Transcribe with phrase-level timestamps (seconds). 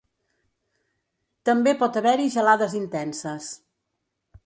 [1.51, 3.55] També pot haver-hi gelades intenses.